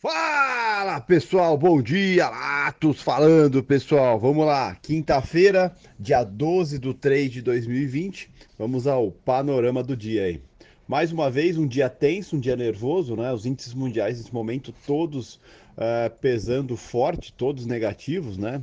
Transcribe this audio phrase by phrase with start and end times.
[0.00, 7.42] Fala pessoal, bom dia, Latos falando pessoal, vamos lá, quinta-feira, dia 12 de 3 de
[7.42, 10.40] 2020, vamos ao panorama do dia aí.
[10.86, 13.32] Mais uma vez, um dia tenso, um dia nervoso, né?
[13.32, 18.62] Os índices mundiais nesse momento todos uh, pesando forte, todos negativos, né?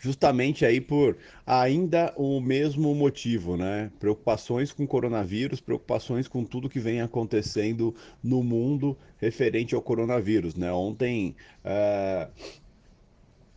[0.00, 3.90] Justamente aí por ainda o mesmo motivo, né?
[4.00, 10.72] Preocupações com coronavírus, preocupações com tudo que vem acontecendo no mundo referente ao coronavírus, né?
[10.72, 12.30] Ontem uh,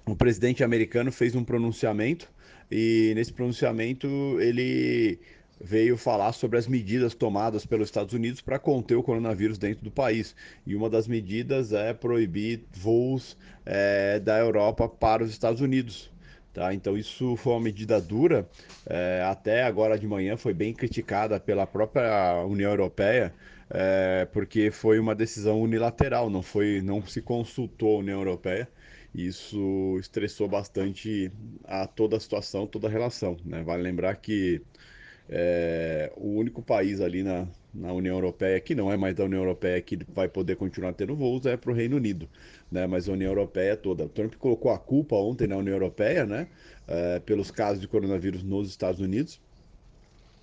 [0.05, 2.29] o presidente americano fez um pronunciamento
[2.69, 4.07] e nesse pronunciamento
[4.41, 5.19] ele
[5.61, 9.91] veio falar sobre as medidas tomadas pelos Estados Unidos para conter o coronavírus dentro do
[9.91, 10.35] país.
[10.67, 16.12] E uma das medidas é proibir voos é, da Europa para os Estados Unidos.
[16.53, 16.71] Tá?
[16.73, 18.47] Então isso foi uma medida dura,
[18.85, 23.33] é, até agora de manhã foi bem criticada pela própria União Europeia,
[23.71, 28.69] é, porque foi uma decisão unilateral, não foi, não se consultou a União Europeia.
[29.15, 31.31] Isso estressou bastante
[31.63, 33.37] a toda a situação, toda a relação.
[33.45, 33.63] Né?
[33.63, 34.61] Vale lembrar que
[35.29, 39.41] é, o único país ali na, na União Europeia, que não é mais da União
[39.41, 42.29] Europeia, que vai poder continuar tendo voos, é para o Reino Unido,
[42.71, 42.85] né?
[42.85, 44.05] Mas a União Europeia toda.
[44.05, 46.47] O Trump colocou a culpa ontem na União Europeia, né?
[46.87, 49.39] É, pelos casos de coronavírus nos Estados Unidos.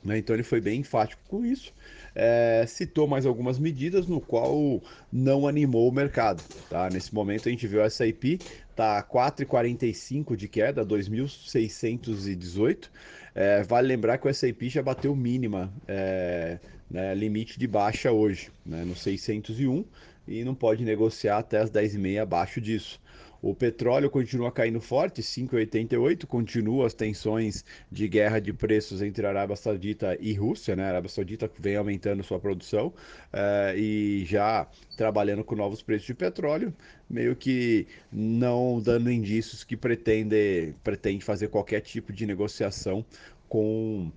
[0.02, 0.18] Né?
[0.18, 1.72] Então ele foi bem enfático com isso.
[2.14, 6.42] É, citou mais algumas medidas no qual não animou o mercado.
[6.68, 6.88] Tá?
[6.90, 8.38] Nesse momento a gente viu a S&P
[8.74, 12.88] tá 4,45 de queda, 2.618.
[13.34, 16.58] É, vale lembrar que o S&P já bateu mínima, é,
[16.90, 19.84] né, limite de baixa hoje, né, no 601
[20.26, 23.00] e não pode negociar até as 10h30 abaixo disso.
[23.42, 29.56] O petróleo continua caindo forte, 5,88, continua as tensões de guerra de preços entre Arábia
[29.56, 30.84] Saudita e Rússia, né?
[30.84, 36.14] A Arábia Saudita vem aumentando sua produção uh, e já trabalhando com novos preços de
[36.14, 36.74] petróleo,
[37.08, 43.02] meio que não dando indícios que pretende, pretende fazer qualquer tipo de negociação
[43.48, 44.12] com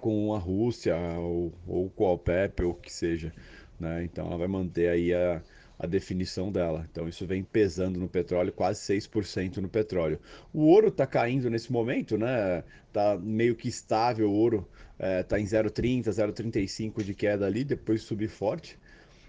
[0.00, 3.32] com a Rússia ou, ou com a OPEP ou o que seja.
[3.78, 4.04] Né?
[4.04, 5.42] Então ela vai manter aí a,
[5.78, 6.86] a definição dela.
[6.90, 10.18] Então isso vem pesando no petróleo, quase 6% no petróleo.
[10.52, 12.62] O ouro está caindo nesse momento, né?
[12.92, 14.68] Tá meio que estável o ouro,
[14.98, 18.78] é, em 0,30, 0,35 de queda ali, depois subir forte.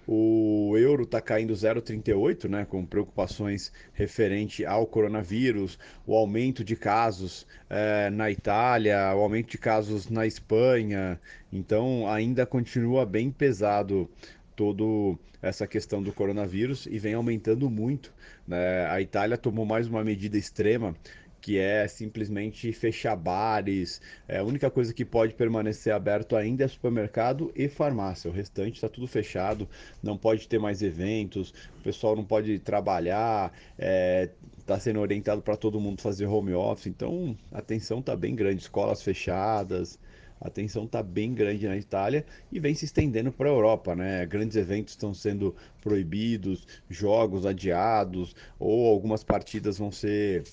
[0.07, 7.45] O euro está caindo 0,38, né, com preocupações referente ao coronavírus, o aumento de casos
[7.69, 11.19] é, na Itália, o aumento de casos na Espanha.
[11.53, 14.09] Então, ainda continua bem pesado
[14.55, 18.13] todo essa questão do coronavírus e vem aumentando muito.
[18.47, 18.85] Né?
[18.87, 20.95] A Itália tomou mais uma medida extrema
[21.41, 23.99] que é simplesmente fechar bares.
[24.27, 28.29] É, a única coisa que pode permanecer aberto ainda é supermercado e farmácia.
[28.29, 29.67] O restante está tudo fechado,
[30.03, 34.29] não pode ter mais eventos, o pessoal não pode trabalhar, está é,
[34.65, 36.85] tá sendo orientado para todo mundo fazer home office.
[36.85, 39.99] Então a tensão está bem grande, escolas fechadas.
[40.43, 44.25] A tensão está bem grande na Itália e vem se estendendo para a Europa, né?
[44.25, 50.43] Grandes eventos estão sendo proibidos, jogos adiados ou algumas partidas vão ser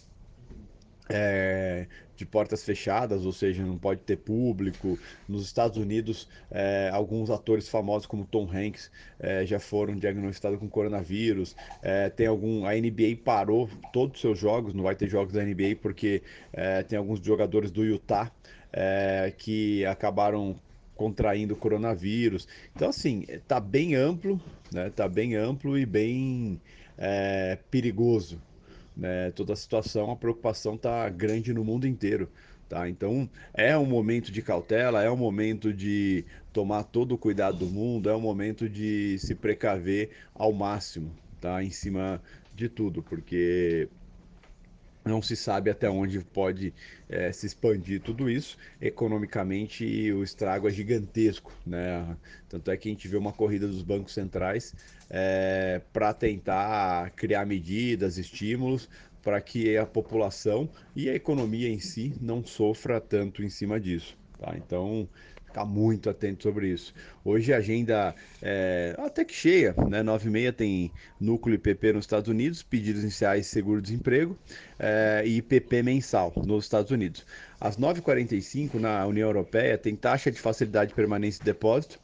[1.09, 1.87] é,
[2.17, 4.99] de portas fechadas, ou seja, não pode ter público.
[5.29, 10.69] Nos Estados Unidos, é, alguns atores famosos como Tom Hanks é, já foram diagnosticados com
[10.69, 11.57] coronavírus.
[12.17, 15.77] Tem algum, a NBA parou todos os seus jogos, não vai ter jogos da NBA
[15.81, 16.23] porque
[16.89, 18.31] tem alguns jogadores do Utah
[19.39, 20.57] que acabaram
[20.95, 22.49] contraindo coronavírus.
[22.75, 24.41] Então, assim, tá bem amplo,
[24.73, 24.91] né?
[24.91, 26.61] Tá bem amplo e bem
[27.71, 28.41] perigoso.
[28.99, 29.31] Né?
[29.31, 32.29] Toda a situação, a preocupação tá grande no mundo inteiro.
[32.69, 32.87] Tá?
[32.89, 37.67] Então é um momento de cautela, é um momento de tomar todo o cuidado do
[37.67, 41.11] mundo, é um momento de se precaver ao máximo,
[41.41, 41.65] tá?
[41.65, 42.21] Em cima
[42.55, 43.89] de tudo, porque
[45.09, 46.73] não se sabe até onde pode
[47.09, 48.57] é, se expandir tudo isso.
[48.81, 51.53] Economicamente, o estrago é gigantesco.
[51.67, 52.17] Né?
[52.49, 54.75] Tanto é que a gente vê uma corrida dos bancos centrais
[55.11, 58.89] é, para tentar criar medidas, estímulos
[59.23, 64.17] para que a população e a economia em si não sofra tanto em cima disso.
[64.39, 64.55] Tá?
[64.57, 65.09] Então,
[65.49, 66.95] ficar muito atento sobre isso.
[67.25, 70.03] Hoje a agenda é até que cheia, né?
[70.03, 74.39] 9 e meia tem núcleo IPP nos Estados Unidos, pedidos iniciais de seguro-desemprego
[74.79, 77.25] é, e IPP mensal nos Estados Unidos.
[77.61, 81.99] Às 9h45 na União Europeia tem taxa de facilidade de permanência de depósito,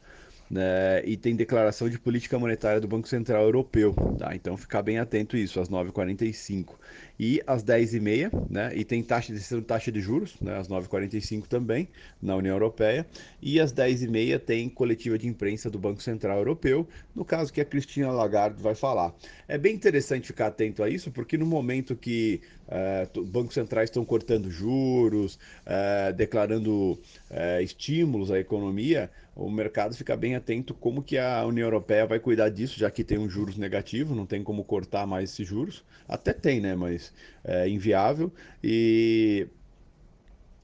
[0.49, 4.35] né, e tem declaração de política monetária do Banco Central Europeu, tá?
[4.35, 6.75] Então ficar bem atento isso, às 9h45
[7.19, 8.71] e às 10h30, né?
[8.75, 10.57] E tem taxa de taxa de juros, né?
[10.57, 11.87] Às 9h45 também,
[12.21, 13.05] na União Europeia.
[13.41, 17.65] E às 10h30 tem coletiva de imprensa do Banco Central Europeu, no caso que a
[17.65, 19.13] Cristina Lagarde vai falar.
[19.47, 24.03] É bem interessante ficar atento a isso, porque no momento que é, bancos centrais estão
[24.03, 31.17] cortando juros, é, declarando é, estímulos à economia, o mercado fica bem atento como que
[31.17, 34.63] a União Europeia vai cuidar disso, já que tem um juros negativo, não tem como
[34.63, 35.83] cortar mais esses juros.
[36.07, 36.75] Até tem, né?
[36.75, 37.04] Mas
[37.43, 38.31] é inviável.
[38.63, 39.47] E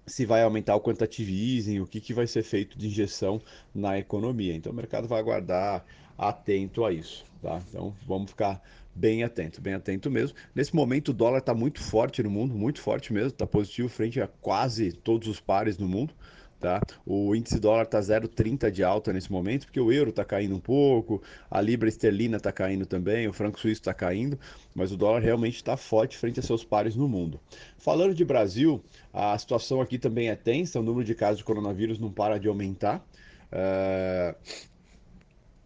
[0.05, 3.41] se vai aumentar o quantitative easing, o que, que vai ser feito de injeção
[3.73, 4.53] na economia.
[4.53, 5.85] Então o mercado vai aguardar
[6.17, 7.61] atento a isso, tá?
[7.69, 8.61] Então vamos ficar
[8.93, 10.37] bem atento, bem atento mesmo.
[10.53, 14.19] Nesse momento o dólar está muito forte no mundo, muito forte mesmo, está positivo frente
[14.21, 16.13] a quase todos os pares no mundo.
[16.61, 16.79] Tá?
[17.03, 20.59] O índice dólar está 0,30 de alta nesse momento, porque o euro está caindo um
[20.59, 21.19] pouco,
[21.49, 24.39] a libra esterlina está caindo também, o franco suíço está caindo,
[24.75, 27.39] mas o dólar realmente está forte frente a seus pares no mundo.
[27.79, 28.79] Falando de Brasil,
[29.11, 32.47] a situação aqui também é tensa, o número de casos de coronavírus não para de
[32.47, 33.03] aumentar.
[33.51, 34.35] Uh,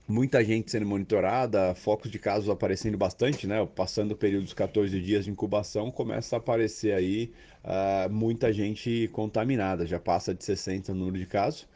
[0.07, 3.68] muita gente sendo monitorada, focos de casos aparecendo bastante, né?
[3.75, 7.31] Passando o período dos 14 dias de incubação, começa a aparecer aí
[7.63, 11.68] uh, muita gente contaminada, já passa de 60 o número de casos.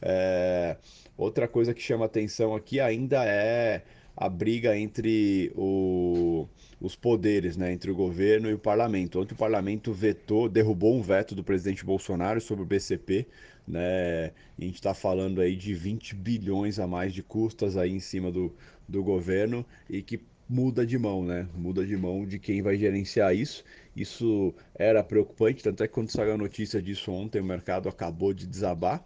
[0.00, 0.76] É...
[1.16, 3.82] Outra coisa que chama atenção aqui ainda é
[4.20, 6.48] a briga entre o,
[6.80, 9.20] os poderes, né, entre o governo e o parlamento.
[9.20, 13.28] Ontem o parlamento vetou, derrubou um veto do presidente Bolsonaro sobre o BCP,
[13.66, 14.32] né?
[14.58, 18.32] A gente está falando aí de 20 bilhões a mais de custas aí em cima
[18.32, 18.52] do,
[18.88, 21.46] do governo e que muda de mão, né?
[21.54, 23.62] Muda de mão de quem vai gerenciar isso.
[23.94, 28.34] Isso era preocupante, tanto é que quando saiu a notícia disso ontem, o mercado acabou
[28.34, 29.04] de desabar.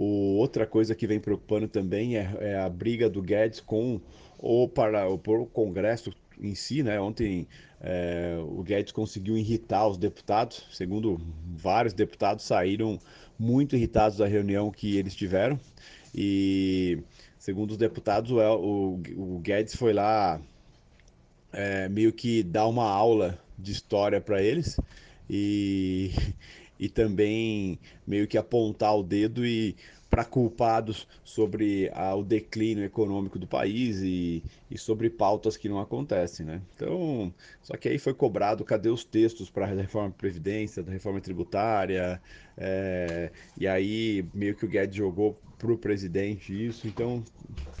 [0.00, 4.00] O, outra coisa que vem preocupando também é, é a briga do Guedes com
[4.38, 7.00] o, para, o, o Congresso em si, né?
[7.00, 7.48] Ontem
[7.80, 12.96] é, o Guedes conseguiu irritar os deputados, segundo vários deputados saíram
[13.36, 15.58] muito irritados da reunião que eles tiveram.
[16.14, 17.02] E,
[17.36, 20.40] segundo os deputados, o, o, o Guedes foi lá
[21.52, 24.78] é, meio que dar uma aula de história para eles
[25.28, 26.12] e,
[26.78, 29.76] e também meio que apontar o dedo e
[30.10, 36.46] para culpados sobre o declínio econômico do país e, e, sobre pautas que não acontecem,
[36.46, 36.62] né?
[36.74, 37.32] Então,
[37.62, 41.20] só que aí foi cobrado, cadê os textos para a reforma da Previdência, da reforma
[41.20, 42.20] tributária,
[42.56, 47.22] é, e aí meio que o Guedes jogou para o presidente isso, então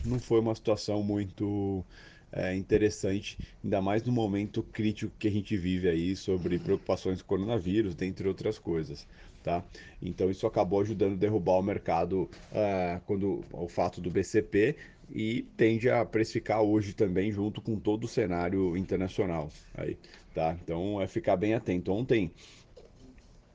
[0.04, 1.84] não foi uma situação muito
[2.32, 7.34] é, interessante, ainda mais no momento crítico que a gente vive aí sobre preocupações com
[7.34, 9.06] o coronavírus, dentre outras coisas.
[9.42, 9.64] Tá?
[10.02, 12.22] Então isso acabou ajudando a derrubar o mercado
[12.52, 14.76] uh, quando o fato do BCP
[15.10, 19.96] e tende a precificar hoje também junto com todo o cenário internacional aí,
[20.34, 20.56] tá?
[20.62, 21.92] Então é ficar bem atento.
[21.92, 22.30] Ontem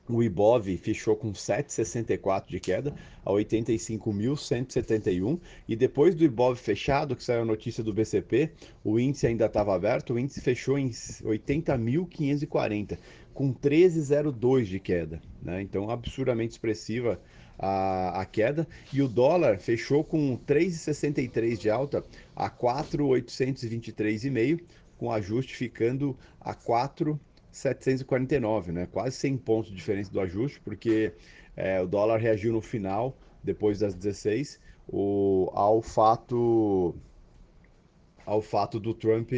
[0.08, 7.24] o Ibov fechou com 7,64 de queda a 85.171 e depois do Ibov fechado, que
[7.24, 8.52] saiu a notícia do BCP,
[8.82, 12.96] o índice ainda estava aberto, o índice fechou em 80.540
[13.32, 15.20] com 13,02 de queda.
[15.42, 15.62] Né?
[15.62, 17.20] Então, absurdamente expressiva
[17.58, 18.68] a, a queda.
[18.92, 22.04] E o dólar fechou com 3,63 de alta
[22.34, 24.62] a 4,823,5,
[24.96, 26.54] com ajuste ficando a
[27.54, 28.88] 4,749, né?
[28.90, 31.12] quase 100 pontos de diferença do ajuste, porque
[31.56, 36.94] é, o dólar reagiu no final, depois das 16, o, ao fato
[38.26, 39.32] ao fato do Trump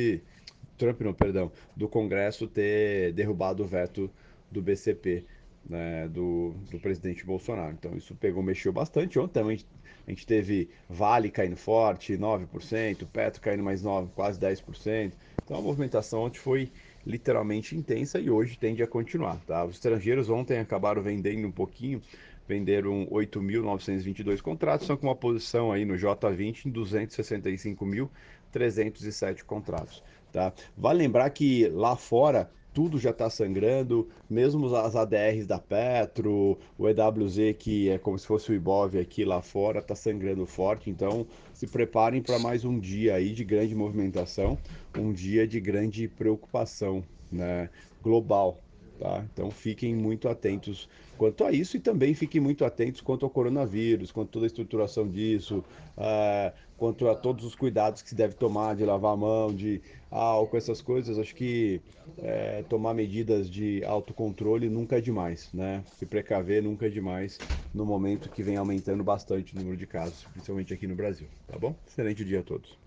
[0.79, 4.11] Trump não, perdão, do Congresso ter derrubado o veto
[4.51, 5.25] do BCP,
[5.69, 7.73] né, do, do presidente Bolsonaro.
[7.73, 9.19] Então isso pegou, mexeu bastante.
[9.19, 9.59] Ontem também
[10.07, 15.13] a gente teve Vale caindo forte, 9%, Petro caindo mais 9%, quase 10%.
[15.43, 16.71] Então a movimentação ontem foi
[17.07, 19.39] literalmente intensa e hoje tende a continuar.
[19.47, 19.65] Tá?
[19.65, 22.03] Os estrangeiros ontem acabaram vendendo um pouquinho,
[22.49, 30.03] venderam 8.922 contratos, estão com uma posição aí no J20 em 265.307 contratos.
[30.33, 30.53] Tá?
[30.77, 36.87] Vale lembrar que lá fora tudo já está sangrando, mesmo as ADRs da Petro, o
[36.87, 40.91] EWZ, que é como se fosse o Ibov aqui lá fora, está sangrando forte.
[40.91, 44.59] Então, se preparem para mais um dia aí de grande movimentação,
[44.95, 47.03] um dia de grande preocupação
[47.33, 47.71] né,
[48.03, 48.61] global.
[48.99, 49.25] Tá?
[49.33, 50.89] Então fiquem muito atentos
[51.19, 54.49] quanto a isso e também fiquem muito atentos quanto ao coronavírus, quanto a toda a
[54.49, 55.63] estruturação disso,
[55.99, 59.83] uh, quanto a todos os cuidados que se deve tomar de lavar a mão, de
[60.11, 61.19] álcool, essas coisas.
[61.19, 61.81] Acho que
[62.19, 65.85] é, tomar medidas de autocontrole nunca é demais, né?
[65.99, 67.39] Se precaver nunca é demais
[67.75, 71.29] no momento que vem aumentando bastante o número de casos, principalmente aqui no Brasil.
[71.47, 71.75] Tá bom?
[71.87, 72.79] Excelente dia a todos.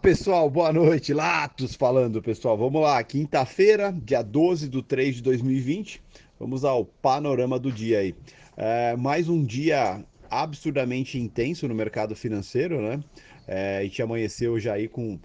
[0.00, 2.56] Pessoal, boa noite, Latos falando pessoal.
[2.56, 6.02] Vamos lá, quinta-feira, dia 12 de 3 de 2020.
[6.40, 8.14] Vamos ao panorama do dia aí.
[8.56, 13.02] É, mais um dia absurdamente intenso no mercado financeiro, né?
[13.46, 15.20] É, a gente amanheceu já aí com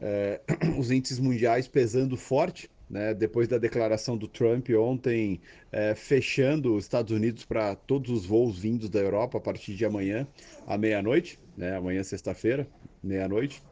[0.00, 0.40] é,
[0.78, 3.12] os índices mundiais pesando forte, né?
[3.14, 8.58] Depois da declaração do Trump ontem, é, fechando os Estados Unidos para todos os voos
[8.58, 10.26] vindos da Europa a partir de amanhã
[10.66, 11.76] à meia-noite, né?
[11.76, 12.66] Amanhã sexta-feira
[13.02, 13.62] meia-noite.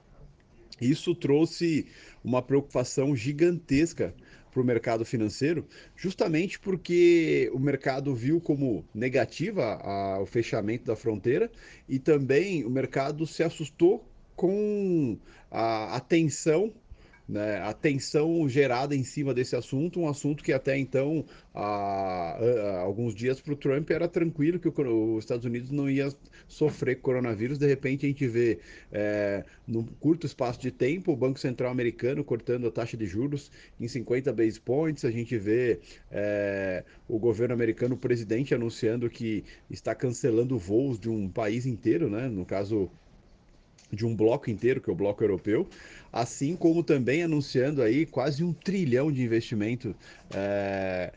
[0.80, 1.87] Isso trouxe
[2.25, 4.14] uma preocupação gigantesca
[4.50, 10.96] para o mercado financeiro, justamente porque o mercado viu como negativa a, o fechamento da
[10.96, 11.50] fronteira
[11.88, 15.18] e também o mercado se assustou com
[15.50, 16.72] a, a tensão
[17.30, 22.80] né, a tensão gerada em cima desse assunto, um assunto que até então, há, há
[22.80, 26.12] alguns dias para o Trump era tranquilo que os Estados Unidos não ia
[26.49, 27.56] sofrer coronavírus.
[27.56, 28.58] De repente a gente vê,
[28.90, 33.50] é, num curto espaço de tempo, o Banco Central americano cortando a taxa de juros
[33.78, 35.78] em 50 base points, a gente vê
[36.10, 42.10] é, o governo americano, o presidente anunciando que está cancelando voos de um país inteiro,
[42.10, 42.90] né, no caso
[43.92, 45.66] de um bloco inteiro, que é o bloco europeu,
[46.12, 49.94] assim como também anunciando aí quase um trilhão de investimento
[50.35, 51.12] é,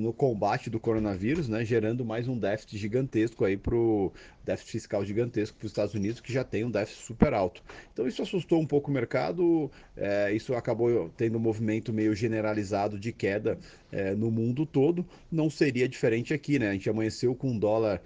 [0.00, 4.12] no combate do coronavírus, né, gerando mais um déficit gigantesco aí para o
[4.44, 7.62] déficit fiscal gigantesco para os Estados Unidos, que já tem um déficit super alto.
[7.92, 12.98] Então isso assustou um pouco o mercado, é, isso acabou tendo um movimento meio generalizado
[12.98, 13.58] de queda
[13.92, 15.06] é, no mundo todo.
[15.30, 16.70] Não seria diferente aqui, né?
[16.70, 18.00] A gente amanheceu com um dólar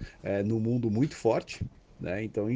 [0.45, 1.63] no mundo muito forte,
[2.01, 2.23] né?
[2.23, 2.47] Então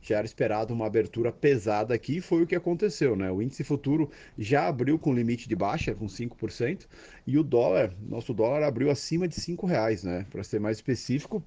[0.00, 3.16] já era esperado uma abertura pesada aqui e foi o que aconteceu.
[3.16, 3.30] Né?
[3.30, 6.86] O índice futuro já abriu com limite de baixa, com 5%,
[7.26, 10.24] e o dólar, nosso dólar abriu acima de 5 reais, né?
[10.30, 11.42] para ser mais específico,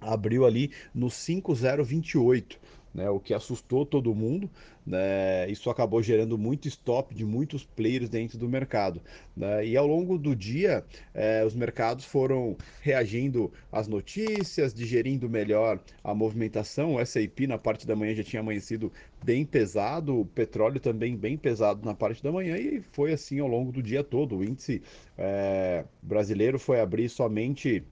[0.00, 2.58] abriu ali no 5,028
[2.94, 4.50] né, o que assustou todo mundo.
[4.84, 9.00] Né, isso acabou gerando muito stop de muitos players dentro do mercado.
[9.36, 10.84] Né, e ao longo do dia,
[11.14, 16.94] eh, os mercados foram reagindo às notícias, digerindo melhor a movimentação.
[16.94, 21.36] O S&P na parte da manhã já tinha amanhecido bem pesado, o petróleo também bem
[21.36, 24.36] pesado na parte da manhã e foi assim ao longo do dia todo.
[24.38, 24.82] O índice
[25.16, 27.84] eh, brasileiro foi abrir somente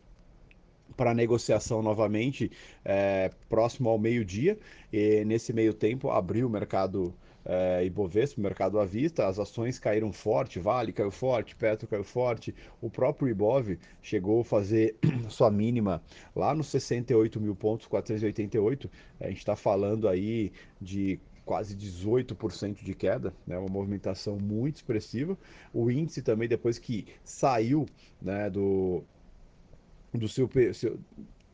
[0.97, 2.51] para negociação novamente
[2.85, 4.59] é, próximo ao meio-dia.
[4.93, 10.13] E nesse meio tempo abriu o mercado é, Ibovespa, mercado à vista, as ações caíram
[10.13, 14.97] forte, Vale caiu forte, Petro caiu forte, o próprio Ibov chegou a fazer
[15.29, 16.03] sua mínima
[16.35, 18.91] lá nos 68 mil pontos, 488.
[19.21, 25.37] A gente está falando aí de quase 18% de queda, né, uma movimentação muito expressiva.
[25.73, 27.87] O índice também, depois que saiu
[28.23, 29.03] né, do,
[30.13, 30.99] do seu, seu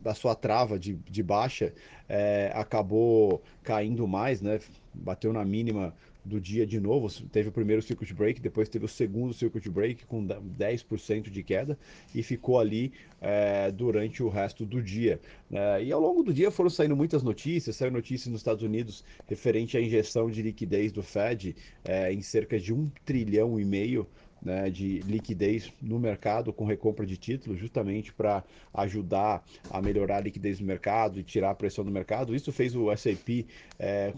[0.00, 1.74] da sua trava de, de baixa
[2.08, 4.60] é, acabou caindo mais, né?
[4.94, 5.92] Bateu na mínima
[6.24, 7.08] do dia de novo.
[7.28, 11.78] Teve o primeiro circuit break, depois teve o segundo circuit break com 10% de queda
[12.14, 15.20] e ficou ali é, durante o resto do dia.
[15.50, 19.04] É, e ao longo do dia foram saindo muitas notícias, saiu notícias nos Estados Unidos
[19.26, 24.06] referente à injeção de liquidez do Fed é, em cerca de um trilhão e meio
[24.42, 30.20] né, de liquidez no mercado com recompra de títulos, justamente para ajudar a melhorar a
[30.20, 32.34] liquidez do mercado e tirar a pressão do mercado.
[32.34, 33.46] Isso fez o S&P
[33.78, 34.12] é,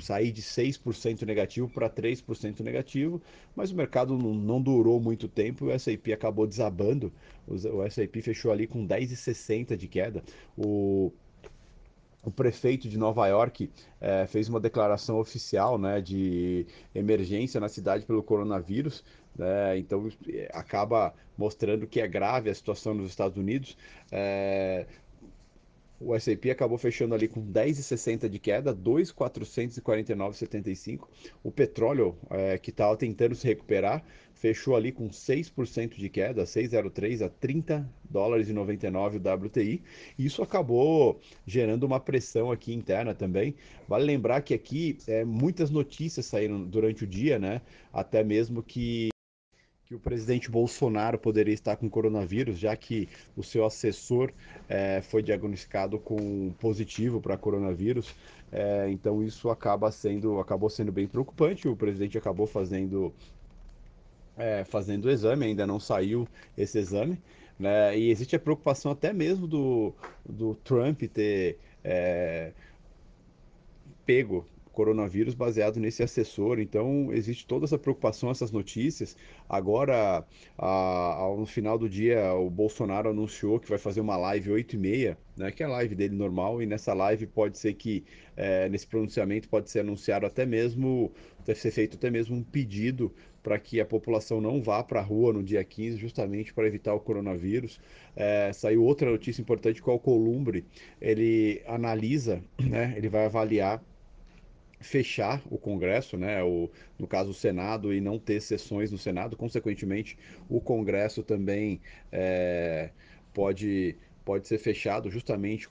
[0.00, 3.20] sair de 6% negativo para 3% negativo,
[3.54, 7.12] mas o mercado não, não, durou muito tempo e o S&P acabou desabando.
[7.46, 10.22] O, S&P fechou ali com 10,60 de queda.
[10.56, 11.12] O
[12.28, 18.04] o prefeito de Nova York é, fez uma declaração oficial né, de emergência na cidade
[18.04, 19.04] pelo coronavírus.
[19.38, 20.10] Né, então
[20.52, 23.78] acaba mostrando que é grave a situação nos Estados Unidos.
[24.10, 24.84] É,
[26.00, 31.08] o S&P acabou fechando ali com 10,60 de queda, 2,449,75.
[31.42, 37.26] O petróleo, é, que estava tentando se recuperar, fechou ali com 6% de queda, 6,03
[37.26, 39.82] a 30 dólares e 99 o WTI.
[40.16, 43.56] Isso acabou gerando uma pressão aqui interna também.
[43.88, 47.60] Vale lembrar que aqui é, muitas notícias saíram durante o dia, né?
[47.92, 49.08] Até mesmo que
[49.88, 54.30] que o presidente Bolsonaro poderia estar com coronavírus, já que o seu assessor
[54.68, 58.14] é, foi diagnosticado com positivo para coronavírus.
[58.52, 61.66] É, então isso acaba sendo, acabou sendo bem preocupante.
[61.66, 63.14] O presidente acabou fazendo
[64.36, 67.18] é, fazendo o exame, ainda não saiu esse exame.
[67.58, 67.98] Né?
[67.98, 69.94] E existe a preocupação até mesmo do,
[70.28, 72.52] do Trump ter é,
[74.04, 74.44] pego
[74.78, 76.60] coronavírus baseado nesse assessor.
[76.60, 79.16] Então, existe toda essa preocupação, essas notícias.
[79.48, 80.24] Agora,
[80.56, 84.78] a, no final do dia, o Bolsonaro anunciou que vai fazer uma live 8 e
[84.78, 88.04] meia, né, que é a live dele normal, e nessa live pode ser que,
[88.36, 91.10] é, nesse pronunciamento, pode ser anunciado até mesmo,
[91.44, 95.02] deve ser feito até mesmo um pedido para que a população não vá para a
[95.02, 97.80] rua no dia 15, justamente para evitar o coronavírus.
[98.14, 100.64] É, saiu outra notícia importante que é o Columbre,
[101.00, 103.82] ele analisa, né, ele vai avaliar
[104.80, 109.36] fechar o Congresso, né, o, no caso o Senado, e não ter sessões no Senado,
[109.36, 110.16] consequentemente
[110.48, 111.80] o Congresso também
[112.12, 112.90] é,
[113.34, 115.68] pode, pode ser fechado justamente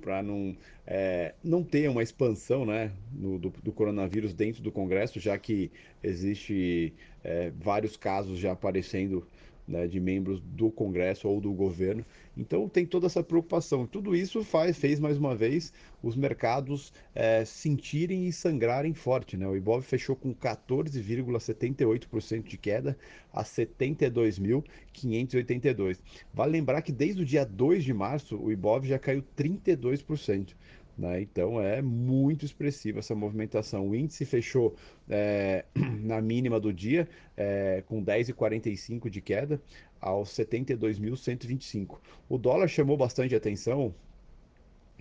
[0.00, 5.18] para não, é, não ter uma expansão né, no, do, do, coronavírus dentro do Congresso,
[5.18, 5.70] já que
[6.02, 9.26] existe é, vários casos já aparecendo
[9.68, 12.04] né, de membros do Congresso ou do governo.
[12.36, 13.86] Então tem toda essa preocupação.
[13.86, 15.72] Tudo isso faz, fez mais uma vez
[16.02, 19.36] os mercados é, sentirem e sangrarem forte.
[19.36, 19.46] Né?
[19.46, 22.96] O Ibov fechou com 14,78% de queda
[23.32, 25.98] a 72.582.
[26.32, 30.54] Vale lembrar que desde o dia 2 de março o Ibov já caiu 32%.
[30.98, 31.22] Né?
[31.22, 33.88] Então é muito expressiva essa movimentação.
[33.88, 34.74] O índice fechou
[35.08, 35.64] é,
[36.02, 39.62] na mínima do dia é, com 10,45 de queda
[40.00, 41.98] aos 72.125.
[42.28, 43.94] O dólar chamou bastante atenção,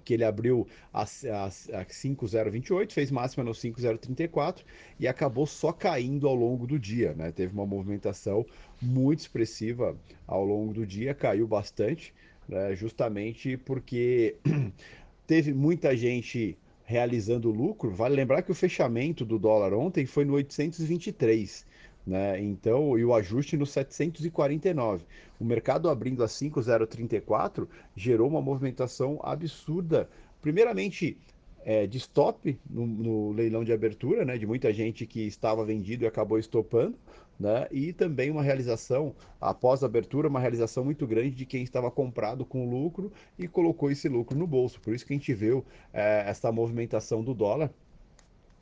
[0.04, 4.64] que ele abriu a, a, a 5,028, fez máxima no 5,034
[5.00, 7.14] e acabou só caindo ao longo do dia.
[7.14, 7.32] Né?
[7.32, 8.46] Teve uma movimentação
[8.82, 12.14] muito expressiva ao longo do dia, caiu bastante,
[12.48, 12.76] né?
[12.76, 14.38] justamente porque
[15.28, 17.92] teve muita gente realizando lucro.
[17.92, 21.66] Vale lembrar que o fechamento do dólar ontem foi no 823,
[22.08, 22.42] né?
[22.42, 25.04] Então, e o ajuste no 749.
[25.38, 30.10] O mercado abrindo a 5,034 gerou uma movimentação absurda.
[30.42, 31.18] Primeiramente,
[31.66, 36.06] é, de stop no, no, leilão de abertura, né, de muita gente que estava vendido
[36.06, 36.98] e acabou estopando,
[37.40, 41.92] né, e também uma realização, após a abertura, uma realização muito grande de quem estava
[41.92, 44.80] comprado com lucro e colocou esse lucro no bolso.
[44.82, 45.64] Por isso que a gente viu
[45.94, 47.72] é, essa movimentação do dólar.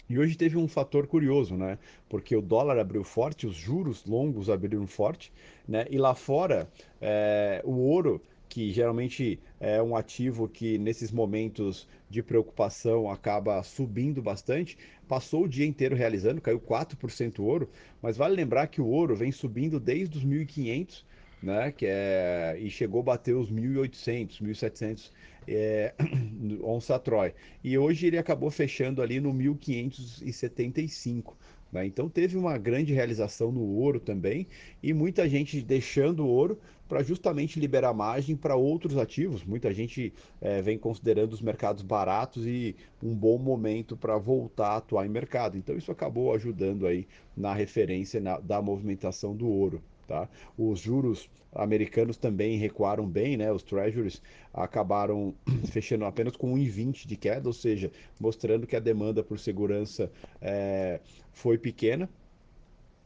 [0.08, 1.80] E hoje teve um fator curioso, né?
[2.08, 5.34] Porque o dólar abriu forte, os juros longos abriram forte,
[5.68, 5.88] né?
[5.90, 6.70] E lá fora,
[7.02, 14.22] é, o ouro que geralmente é um ativo que nesses momentos de preocupação acaba subindo
[14.22, 17.70] bastante, passou o dia inteiro realizando, caiu 4% o ouro,
[18.02, 21.04] mas vale lembrar que o ouro vem subindo desde os 1.500,
[21.42, 25.12] né, que é, e chegou a bater os 1.800, 1.700
[25.48, 25.94] é,
[26.64, 27.34] onça Troy.
[27.64, 31.34] E hoje ele acabou fechando ali no 1.575.
[31.72, 31.86] Né?
[31.86, 34.48] Então teve uma grande realização no ouro também
[34.82, 39.44] e muita gente deixando o ouro para justamente liberar margem para outros ativos.
[39.44, 44.78] Muita gente é, vem considerando os mercados baratos e um bom momento para voltar a
[44.78, 45.58] atuar em mercado.
[45.58, 49.82] Então isso acabou ajudando aí na referência na, da movimentação do ouro.
[50.08, 50.30] Tá?
[50.58, 53.52] Os juros americanos também recuaram bem, né?
[53.52, 54.22] Os treasuries
[54.54, 55.34] acabaram
[55.72, 61.00] fechando apenas com 1,20 de queda, ou seja, mostrando que a demanda por segurança é,
[61.32, 62.10] foi pequena,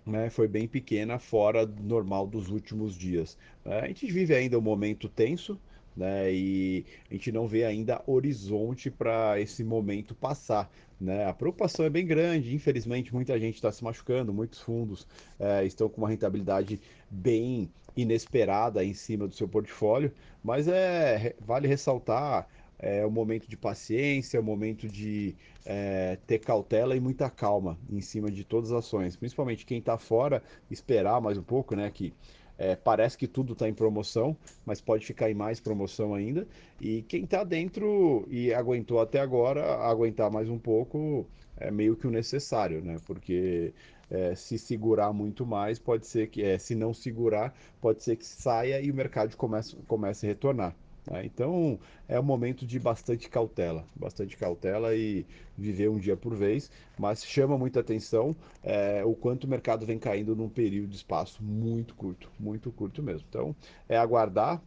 [0.09, 3.37] né, foi bem pequena, fora normal dos últimos dias.
[3.63, 5.59] É, a gente vive ainda um momento tenso,
[5.95, 10.69] né, e a gente não vê ainda horizonte para esse momento passar.
[10.99, 11.25] Né?
[11.25, 15.07] A preocupação é bem grande, infelizmente muita gente está se machucando, muitos fundos
[15.39, 20.11] é, estão com uma rentabilidade bem inesperada em cima do seu portfólio,
[20.43, 22.47] mas é vale ressaltar
[22.79, 27.77] é o momento de paciência, é o momento de é, ter cautela e muita calma
[27.89, 29.15] em cima de todas as ações.
[29.15, 31.91] Principalmente quem está fora, esperar mais um pouco, né?
[31.93, 32.13] Que
[32.57, 36.47] é, parece que tudo está em promoção, mas pode ficar em mais promoção ainda.
[36.79, 42.07] E quem está dentro e aguentou até agora, aguentar mais um pouco é meio que
[42.07, 42.97] o necessário, né?
[43.05, 43.73] Porque
[44.09, 48.25] é, se segurar muito mais, pode ser que, é, se não segurar, pode ser que
[48.25, 50.75] saia e o mercado comece, comece a retornar.
[51.09, 51.25] Né?
[51.25, 55.25] Então é um momento de bastante cautela, bastante cautela e
[55.57, 59.99] viver um dia por vez, mas chama muita atenção é, o quanto o mercado vem
[59.99, 63.25] caindo num período de espaço muito curto, muito curto mesmo.
[63.29, 63.55] Então
[63.87, 64.61] é aguardar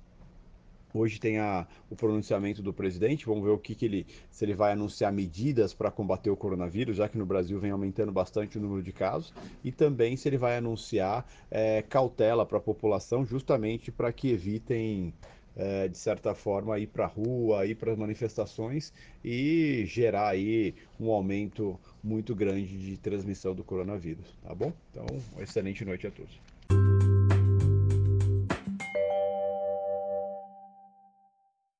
[0.94, 4.52] Hoje tem a, o pronunciamento do presidente, vamos ver o que, que ele, se ele
[4.52, 8.60] vai anunciar medidas para combater o coronavírus, já que no Brasil vem aumentando bastante o
[8.60, 9.32] número de casos,
[9.64, 15.14] e também se ele vai anunciar é, cautela para a população, justamente para que evitem,
[15.54, 20.74] é, de certa forma, ir para a rua, ir para as manifestações e gerar aí
[20.98, 24.72] um aumento muito grande de transmissão do coronavírus, tá bom?
[24.90, 26.51] Então, excelente noite a todos.